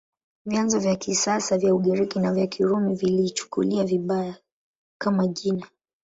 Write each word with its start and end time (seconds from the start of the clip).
Vyanzo 0.45 0.79
vya 0.79 0.95
kisasa 0.95 1.57
vya 1.57 1.75
Ugiriki 1.75 2.19
na 2.19 2.33
vya 2.33 2.47
Kirumi 2.47 2.95
viliichukulia 2.95 3.83
vibaya, 3.83 4.35
kama 5.01 5.27
jina. 5.27 5.67